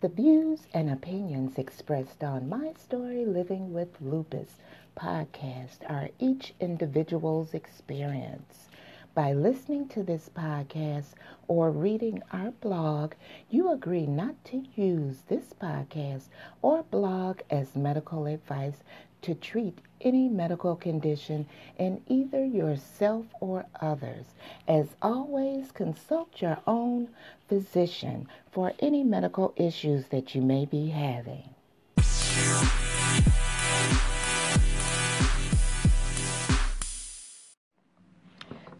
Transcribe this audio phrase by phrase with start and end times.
[0.00, 4.60] The views and opinions expressed on My Story Living with Lupus
[4.96, 8.68] podcast are each individual's experience.
[9.14, 11.14] By listening to this podcast
[11.48, 13.14] or reading our blog,
[13.50, 16.28] you agree not to use this podcast
[16.62, 18.84] or blog as medical advice
[19.22, 21.46] to treat any medical condition
[21.78, 24.26] in either yourself or others.
[24.66, 27.08] As always, consult your own
[27.48, 31.50] physician for any medical issues that you may be having.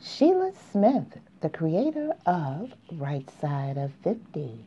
[0.00, 4.64] Sheila Smith, the creator of Right Side of 50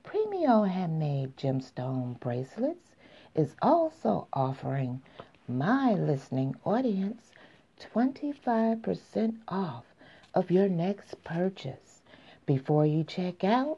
[0.04, 2.96] Premio Handmade Gemstone Bracelets
[3.36, 5.00] is also offering
[5.48, 7.32] my listening audience
[7.80, 9.86] 25% off
[10.34, 12.02] of your next purchase.
[12.48, 13.78] Before you check out,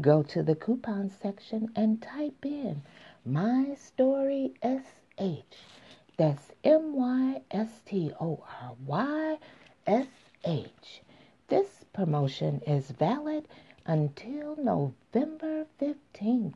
[0.00, 2.82] go to the coupon section and type in
[3.26, 5.74] My Story SH
[6.16, 9.38] that's M Y S T O R Y
[9.86, 10.06] S
[10.44, 11.02] H.
[11.48, 13.48] This promotion is valid
[13.86, 16.54] until November 15th,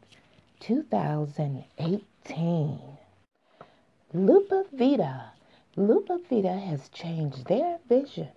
[0.61, 2.79] 2018.
[4.15, 5.33] Lupa Vita.
[5.77, 8.29] Lupa Vita has changed their vision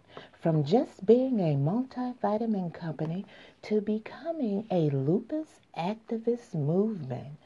[0.42, 3.26] from just being a multivitamin company
[3.62, 7.38] to becoming a lupus activist movement.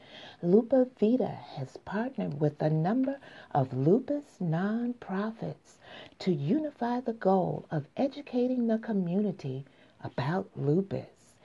[0.42, 3.18] Lupa Vita has partnered with a number
[3.52, 5.78] of lupus nonprofits
[6.18, 9.64] to unify the goal of educating the community
[10.04, 11.36] about lupus.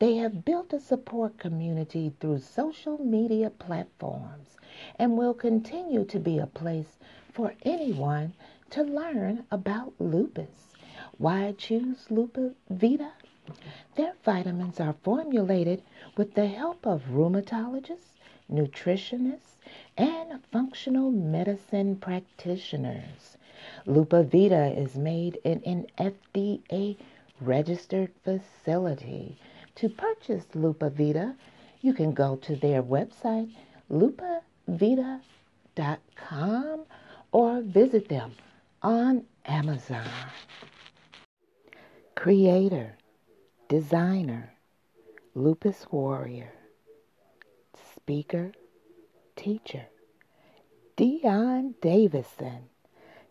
[0.00, 4.56] They have built a support community through social media platforms
[4.98, 6.98] and will continue to be a place
[7.32, 8.32] for anyone
[8.70, 10.74] to learn about lupus.
[11.18, 13.12] Why choose Lupa Vita?
[13.94, 15.84] Their vitamins are formulated
[16.16, 18.16] with the help of rheumatologists
[18.50, 19.56] nutritionists,
[19.96, 23.36] and functional medicine practitioners.
[23.86, 26.96] Lupa Vita is made in an FDA
[27.40, 29.38] registered facility.
[29.76, 31.34] To purchase Lupa Vita,
[31.80, 33.50] you can go to their website,
[33.90, 35.22] lupavita.com,
[37.32, 38.32] or visit them
[38.82, 40.08] on Amazon.
[42.14, 42.96] Creator,
[43.68, 44.52] designer,
[45.34, 46.52] lupus warrior
[48.10, 48.50] speaker,
[49.36, 49.86] teacher.
[50.96, 52.62] Dion Davison,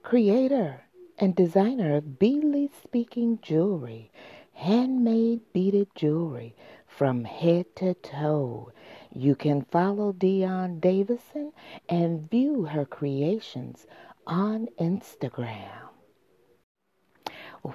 [0.04, 0.86] creator
[1.18, 4.10] and designer of Beadly Speaking Jewelry,
[4.54, 6.56] handmade beaded jewelry
[6.88, 8.72] from head to toe.
[9.14, 11.52] You can follow Dion Davison
[11.90, 13.86] and view her creations
[14.26, 15.90] on Instagram.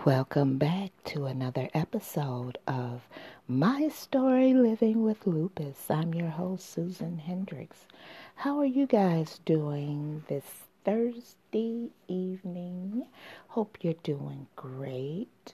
[0.07, 3.07] Welcome back to another episode of
[3.47, 5.91] My Story Living with Lupus.
[5.91, 7.87] I'm your host, Susan Hendrix.
[8.37, 10.45] How are you guys doing this
[10.83, 13.05] Thursday evening?
[13.49, 15.53] Hope you're doing great.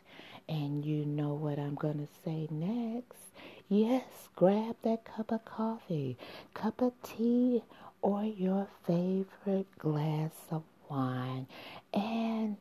[0.49, 3.33] And you know what I'm going to say next.
[3.69, 6.17] Yes, grab that cup of coffee,
[6.55, 7.65] cup of tea,
[8.03, 11.49] or your favorite glass of wine
[11.93, 12.57] and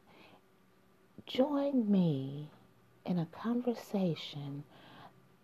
[1.27, 2.49] join me
[3.05, 4.63] in a conversation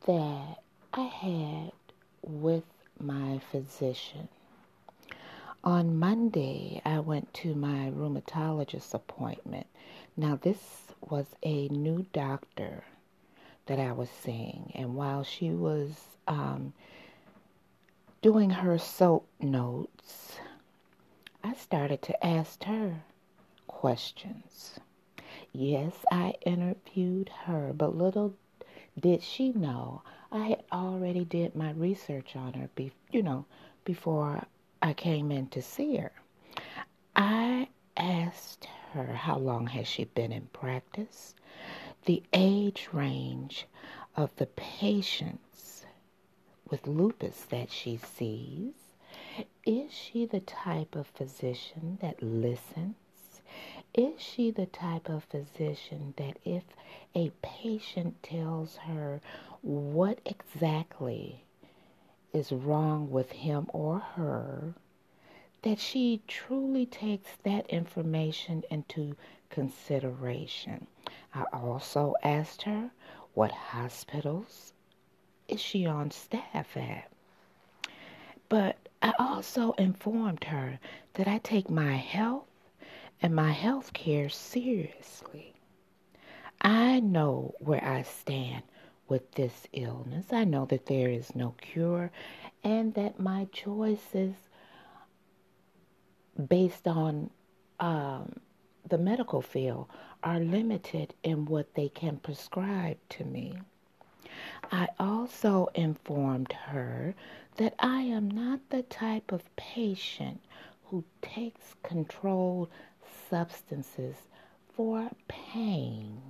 [0.05, 0.57] that
[0.93, 1.71] I had
[2.21, 2.63] with
[2.99, 4.27] my physician.
[5.63, 9.65] On Monday, I went to my rheumatologist appointment.
[10.15, 10.59] Now, this
[11.09, 12.83] was a new doctor
[13.65, 15.89] that I was seeing, and while she was
[16.27, 16.73] um,
[18.21, 20.37] doing her soap notes,
[21.43, 23.03] I started to ask her
[23.67, 24.79] questions.
[25.51, 28.35] Yes, I interviewed her, but little
[28.99, 30.01] did she know
[30.31, 33.45] I had already did my research on her, be, you know,
[33.83, 34.45] before
[34.81, 36.11] I came in to see her.
[37.15, 41.35] I asked her how long has she been in practice,
[42.05, 43.67] the age range
[44.15, 45.85] of the patients
[46.69, 48.73] with lupus that she sees.
[49.65, 52.95] Is she the type of physician that listens
[53.97, 56.63] is she the type of physician that if
[57.15, 59.21] a patient tells her
[59.61, 61.43] what exactly
[62.33, 64.73] is wrong with him or her,
[65.61, 69.15] that she truly takes that information into
[69.49, 70.85] consideration.
[71.33, 72.91] I also asked her
[73.33, 74.73] what hospitals
[75.47, 77.09] is she on staff at.
[78.49, 80.79] But I also informed her
[81.13, 82.45] that I take my health
[83.21, 85.53] and my health care seriously.
[86.61, 88.63] I know where I stand
[89.07, 90.27] with this illness.
[90.31, 92.11] I know that there is no cure
[92.63, 94.33] and that my choices
[96.47, 97.29] based on
[97.79, 98.33] um,
[98.89, 99.87] the medical field
[100.23, 103.53] are limited in what they can prescribe to me.
[104.71, 107.15] I also informed her
[107.57, 110.41] that I am not the type of patient
[110.85, 112.69] who takes controlled
[113.29, 114.15] substances
[114.75, 116.21] for pain.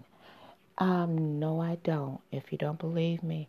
[0.77, 2.19] Um, no, I don't.
[2.31, 3.47] If you don't believe me,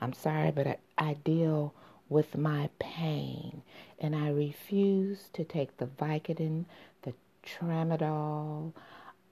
[0.00, 1.74] I'm sorry, but I, I deal
[2.08, 3.62] with my pain
[3.98, 6.64] and I refuse to take the Vicodin,
[7.02, 7.12] the
[7.44, 8.72] Tramadol,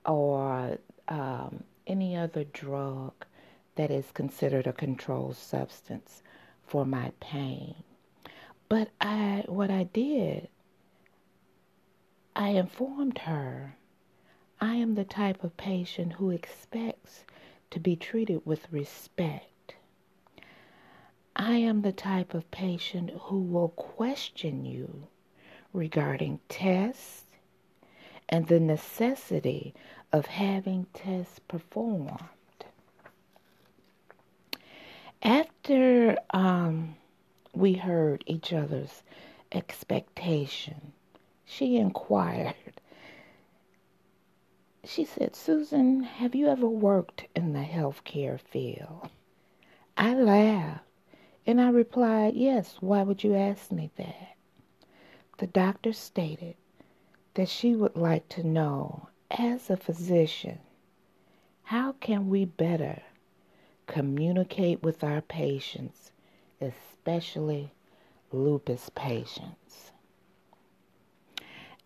[0.04, 0.78] or
[1.08, 3.12] um, any other drug
[3.76, 6.22] that is considered a controlled substance
[6.66, 7.74] for my pain.
[8.69, 10.48] But I, what I did
[12.38, 13.76] I informed her
[14.60, 17.24] I am the type of patient who expects
[17.70, 19.74] to be treated with respect.
[21.34, 25.06] I am the type of patient who will question you
[25.72, 27.24] regarding tests
[28.28, 29.74] and the necessity
[30.12, 32.20] of having tests performed.
[35.22, 36.96] After um,
[37.54, 39.02] we heard each other's
[39.52, 40.92] expectation,
[41.46, 42.54] she inquired.
[44.84, 49.08] She said, Susan, have you ever worked in the healthcare field?
[49.96, 50.84] I laughed
[51.46, 54.37] and I replied, Yes, why would you ask me that?
[55.38, 56.56] The doctor stated
[57.34, 60.58] that she would like to know, as a physician,
[61.64, 63.02] how can we better
[63.87, 66.10] communicate with our patients,
[66.60, 67.72] especially
[68.32, 69.93] lupus patients?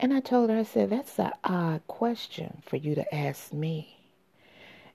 [0.02, 3.98] And I told her, I said, that's an odd question for you to ask me.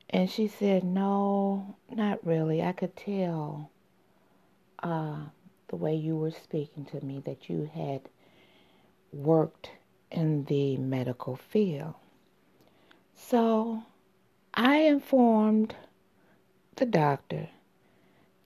[0.09, 2.63] And she said, no, not really.
[2.63, 3.69] I could tell
[4.81, 5.17] uh,
[5.67, 8.01] the way you were speaking to me that you had
[9.13, 9.69] worked
[10.09, 11.93] in the medical field.
[13.15, 13.83] So
[14.55, 15.75] I informed
[16.77, 17.49] the doctor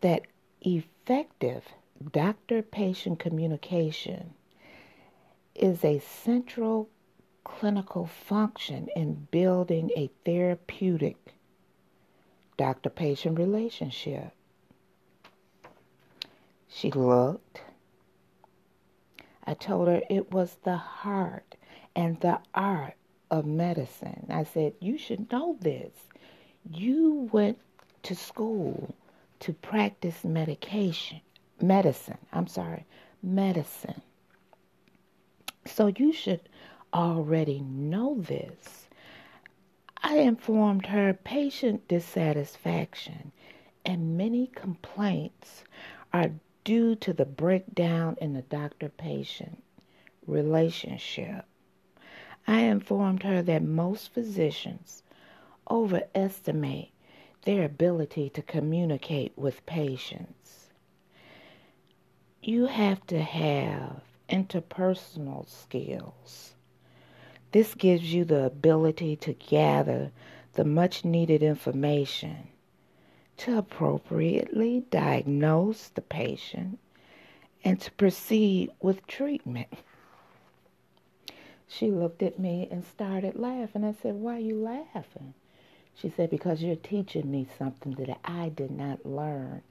[0.02, 0.24] that
[0.60, 1.64] effective
[2.12, 4.34] doctor patient communication
[5.60, 6.90] is a central
[7.44, 11.18] clinical function in building a therapeutic
[12.58, 14.32] doctor patient relationship.
[16.68, 17.62] She looked.
[19.46, 21.56] I told her it was the heart
[21.96, 22.94] and the art
[23.32, 24.28] of medicine.
[24.30, 25.92] I said, You should know this.
[26.72, 27.58] You went
[28.04, 28.94] to school
[29.40, 31.22] to practice medication,
[31.62, 32.18] medicine.
[32.32, 32.86] I'm sorry,
[33.24, 34.02] medicine.
[35.70, 36.42] So you should
[36.94, 38.90] already know this.
[40.02, 43.32] I informed her patient dissatisfaction
[43.86, 45.64] and many complaints
[46.12, 46.32] are
[46.64, 49.64] due to the breakdown in the doctor patient
[50.28, 51.46] relationship.
[52.48, 55.04] I informed her that most physicians
[55.70, 56.92] overestimate
[57.44, 60.70] their ability to communicate with patients.
[62.42, 66.54] You have to have interpersonal skills.
[67.52, 70.12] This gives you the ability to gather
[70.54, 72.48] the much needed information
[73.38, 76.78] to appropriately diagnose the patient
[77.64, 79.70] and to proceed with treatment.
[81.68, 83.84] She looked at me and started laughing.
[83.84, 85.34] I said, Why are you laughing?
[85.96, 89.62] She said, Because you're teaching me something that I did not learn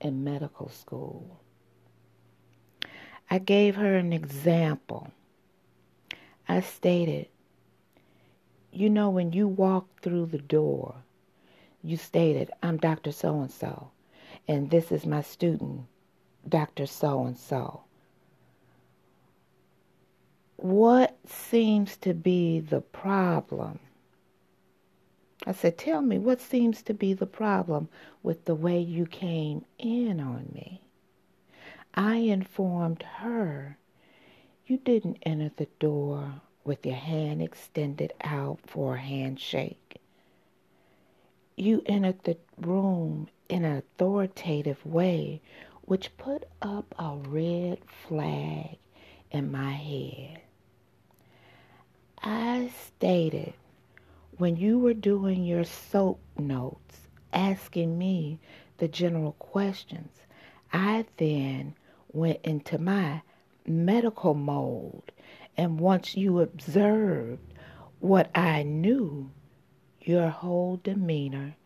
[0.00, 1.40] in medical school.
[3.32, 5.12] I gave her an example.
[6.48, 7.28] I stated,
[8.72, 10.96] you know, when you walked through the door,
[11.82, 13.12] you stated, I'm Dr.
[13.12, 13.90] So and so,
[14.48, 15.82] and this is my student,
[16.48, 16.86] Dr.
[16.86, 17.82] So and so.
[20.56, 23.78] What seems to be the problem?
[25.46, 27.88] I said, Tell me, what seems to be the problem
[28.24, 30.82] with the way you came in on me?
[31.94, 33.76] I informed her,
[34.64, 40.00] You didn't enter the door with your hand extended out for a handshake.
[41.56, 45.42] You entered the room in an authoritative way,
[45.82, 48.78] which put up a red flag
[49.30, 50.42] in my head.
[52.22, 53.54] I stated
[54.38, 58.38] when you were doing your soap notes, asking me
[58.78, 60.22] the general questions,
[60.72, 61.74] I then
[62.12, 63.22] went into my
[63.66, 65.12] medical mode.
[65.56, 67.42] And once you observed
[68.00, 69.30] what I knew,
[70.00, 71.56] your whole demeanor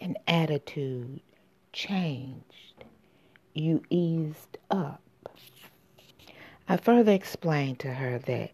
[0.00, 1.20] and attitude
[1.72, 2.84] changed.
[3.54, 5.00] You eased up.
[6.68, 8.50] I further explained to her that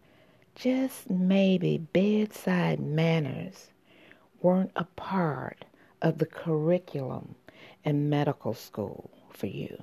[0.55, 3.71] just maybe bedside manners
[4.41, 5.65] weren't a part
[6.01, 7.35] of the curriculum
[7.83, 9.81] in medical school for you.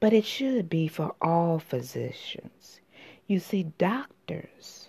[0.00, 2.80] But it should be for all physicians.
[3.26, 4.88] You see, doctors,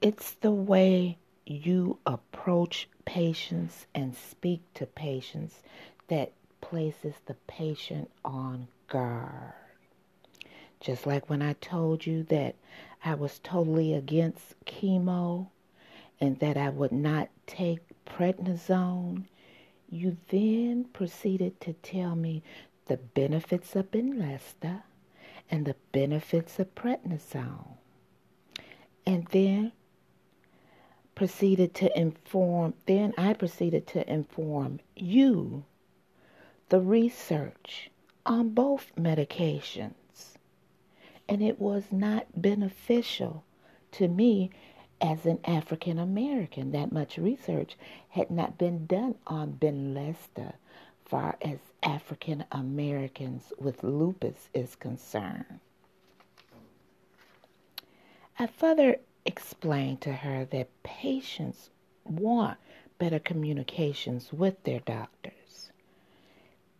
[0.00, 5.62] it's the way you approach patients and speak to patients
[6.08, 9.52] that places the patient on guard.
[10.80, 12.56] Just like when I told you that
[13.04, 15.48] I was totally against chemo
[16.20, 19.24] and that I would not take prednisone,
[19.88, 22.42] you then proceeded to tell me
[22.86, 24.82] the benefits of Benlysta
[25.50, 27.76] and the benefits of prednisone.
[29.06, 29.72] And then
[31.14, 35.64] proceeded to inform, then I proceeded to inform you
[36.68, 37.90] the research
[38.26, 39.92] on both medications.
[41.28, 43.44] And it was not beneficial
[43.92, 44.50] to me
[45.00, 46.72] as an African American.
[46.72, 47.76] That much research
[48.08, 50.54] had not been done on Benlysta
[51.04, 55.60] far as African Americans with lupus is concerned.
[58.38, 61.70] I further explained to her that patients
[62.04, 62.58] want
[62.98, 65.70] better communications with their doctors.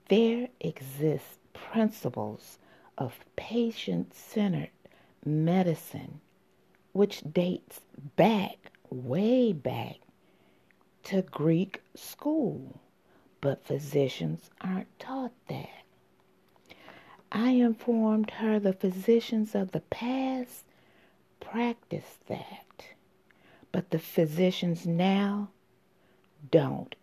[0.09, 2.59] There exist principles
[2.99, 4.71] of patient centered
[5.25, 6.21] medicine
[6.93, 7.81] which dates
[8.17, 9.97] back, way back,
[11.05, 12.81] to Greek school
[13.45, 15.85] but physicians aren't taught that.
[17.31, 20.65] I informed her the physicians of the past
[21.41, 22.87] practiced that,
[23.71, 25.51] but the physicians now
[26.51, 26.95] don't.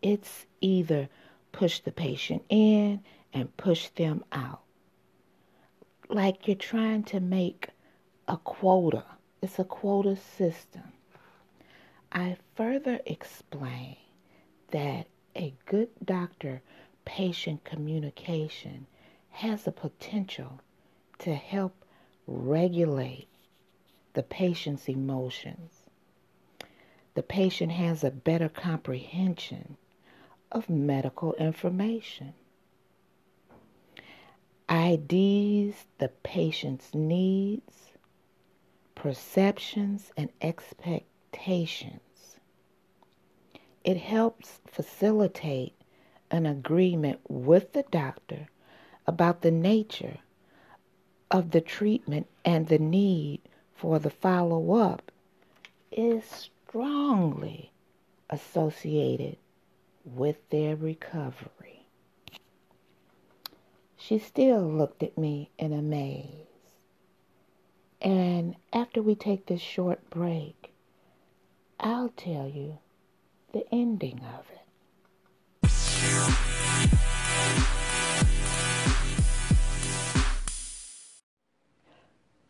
[0.00, 1.10] It's either
[1.52, 3.02] push the patient in
[3.34, 4.62] and push them out.
[6.08, 7.68] Like you're trying to make
[8.26, 9.04] a quota.
[9.42, 10.94] It's a quota system.
[12.10, 13.96] I further explain
[14.70, 16.62] that a good doctor
[17.04, 18.86] patient communication
[19.30, 20.60] has the potential
[21.18, 21.74] to help
[22.26, 23.28] regulate
[24.14, 25.84] the patient's emotions.
[27.14, 29.76] The patient has a better comprehension
[30.50, 32.34] of medical information.
[34.70, 37.92] IDs the patient's needs,
[38.94, 42.00] perceptions, and expectations
[43.84, 45.74] it helps facilitate
[46.30, 48.48] an agreement with the doctor
[49.06, 50.18] about the nature
[51.30, 53.40] of the treatment and the need
[53.74, 55.12] for the follow up
[55.92, 57.70] is strongly
[58.30, 59.36] associated
[60.04, 61.86] with their recovery.
[63.96, 66.46] She still looked at me in amaze.
[68.00, 70.72] And after we take this short break,
[71.80, 72.78] I'll tell you
[73.54, 74.58] the ending of it.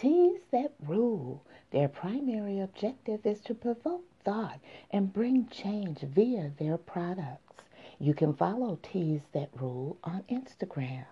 [0.00, 1.42] Tees that rule
[1.72, 4.58] their primary objective is to provoke thought
[4.90, 7.62] and bring change via their products.
[7.98, 11.04] You can follow Tees That Rule on Instagram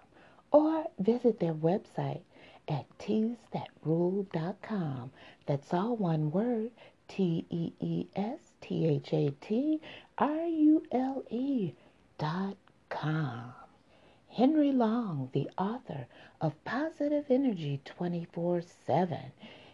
[0.50, 2.22] or visit their website
[2.66, 5.10] at teesthatrule.com.
[5.44, 6.70] That's all one word
[7.08, 9.82] T E E S T H A T
[10.16, 11.74] R U L E
[12.16, 12.56] dot
[12.88, 13.52] com.
[14.30, 16.06] Henry Long, the author
[16.40, 19.32] of Positive Energy 24 7.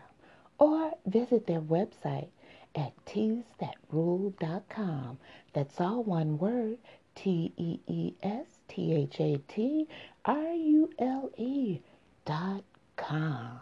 [0.60, 2.28] or visit their website
[2.74, 5.18] at teesthatrule.com.
[5.52, 6.78] That's all one word
[7.14, 9.86] T E E S T H A T
[10.24, 11.80] R U L E
[12.24, 12.64] dot
[12.96, 13.60] com.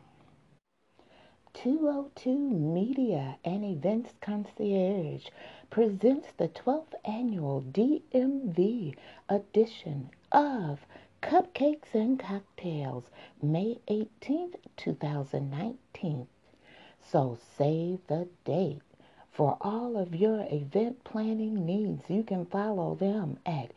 [1.56, 5.26] 202 Media and Events Concierge
[5.72, 8.94] presents the 12th annual DMV
[9.30, 10.86] edition of
[11.24, 13.06] Cupcakes and Cocktails,
[13.42, 16.28] May 18th, 2019.
[17.02, 18.84] So save the date.
[19.32, 23.72] For all of your event planning needs, you can follow them at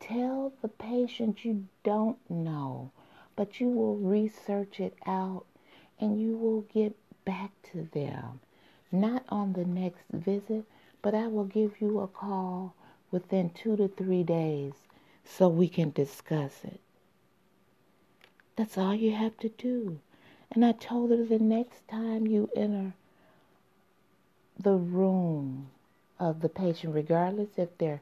[0.04, 2.91] Tell the patient you don't know,
[3.36, 5.46] but you will research it out
[6.00, 8.39] and you will get back to them.
[8.91, 10.65] Not on the next visit,
[11.02, 12.76] but I will give you a call
[13.12, 14.74] within two to three days
[15.26, 16.80] so we can discuss it.
[18.56, 20.00] That's all you have to do.
[20.52, 22.93] And I told her the next time you enter
[24.60, 25.69] the room
[26.19, 28.02] of the patient, regardless if they're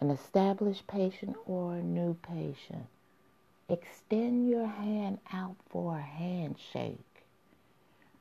[0.00, 2.86] an established patient or a new patient,
[3.70, 7.24] extend your hand out for a handshake.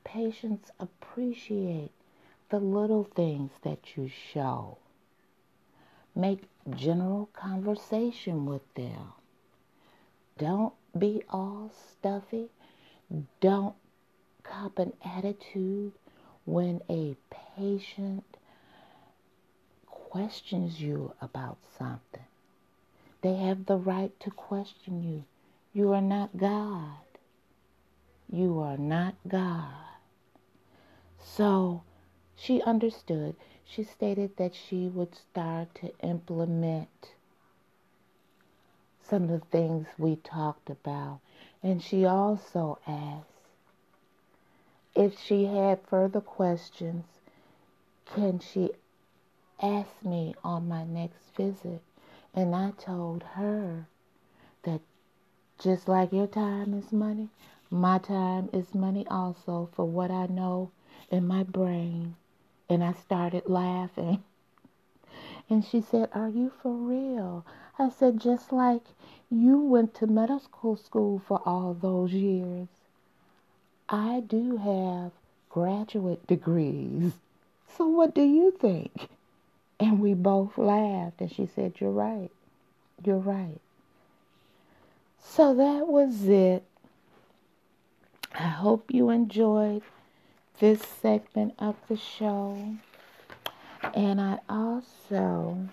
[0.03, 1.91] Patients appreciate
[2.49, 4.77] the little things that you show.
[6.15, 6.43] Make
[6.75, 9.13] general conversation with them.
[10.37, 12.49] Don't be all stuffy.
[13.41, 13.75] Don't
[14.43, 15.93] cop an attitude
[16.45, 17.15] when a
[17.55, 18.23] patient
[19.85, 22.23] questions you about something.
[23.21, 25.23] They have the right to question you.
[25.79, 27.07] You are not God.
[28.29, 29.95] You are not God.
[31.23, 31.83] So
[32.35, 33.37] she understood.
[33.63, 37.13] She stated that she would start to implement
[39.01, 41.21] some of the things we talked about.
[41.63, 43.47] And she also asked
[44.95, 47.05] if she had further questions,
[48.05, 48.71] can she
[49.61, 51.81] ask me on my next visit?
[52.33, 53.87] And I told her
[55.59, 57.27] just like your time is money,
[57.69, 60.71] my time is money also for what I know
[61.11, 62.15] in my brain.
[62.69, 64.23] And I started laughing.
[65.49, 67.43] And she said, Are you for real?
[67.77, 68.83] I said, Just like
[69.29, 72.67] you went to medical school for all those years.
[73.89, 75.11] I do have
[75.49, 77.13] graduate degrees.
[77.75, 79.09] So what do you think?
[79.79, 82.31] And we both laughed, and she said, You're right.
[83.03, 83.59] You're right.
[85.21, 86.63] So that was it.
[88.33, 89.83] I hope you enjoyed
[90.59, 92.75] this segment of the show.
[93.93, 95.69] And I also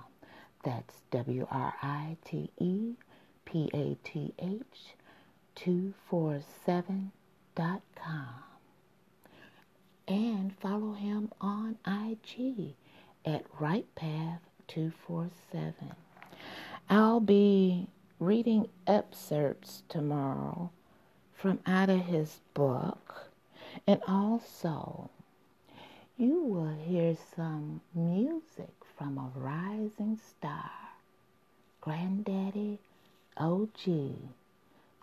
[0.63, 2.95] That's W R I T E
[3.45, 4.95] P A T H
[5.57, 7.11] 247.com.
[10.07, 12.75] And follow him on IG
[13.25, 15.73] at WritePath247.
[16.91, 17.89] I'll be
[18.25, 20.71] reading excerpts tomorrow
[21.35, 23.29] from out of his book.
[23.87, 25.11] And also,
[26.17, 30.71] you will hear some music from a rising star,
[31.81, 32.79] Granddaddy
[33.37, 34.15] OG,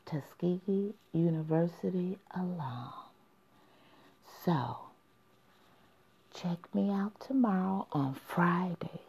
[0.06, 2.94] Tuskegee University alum.
[4.44, 4.78] So,
[6.34, 9.02] check me out tomorrow on Friday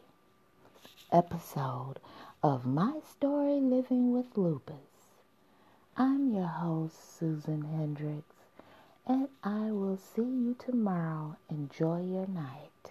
[1.13, 1.99] episode
[2.45, 4.75] of My Story Living with Lupus.
[5.97, 8.25] I'm your host, Susan Hendrix,
[9.07, 11.37] and I will see you tomorrow.
[11.49, 12.91] Enjoy your night.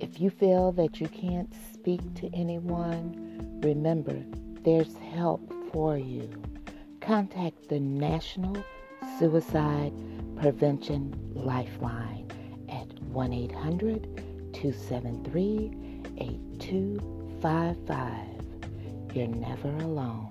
[0.00, 4.20] If you feel that you can't speak to anyone, remember
[4.64, 6.28] there's help for you.
[7.00, 8.56] Contact the National
[9.20, 9.92] Suicide
[10.36, 12.25] Prevention Lifeline
[13.16, 15.72] 1 800 273
[16.18, 18.26] 8255.
[19.14, 20.28] You're never alone.